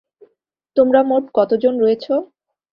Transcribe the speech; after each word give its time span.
তোমরা 0.77 0.99
মোট 1.03 1.23
কতজন 1.33 1.73
রয়েছো? 1.79 2.13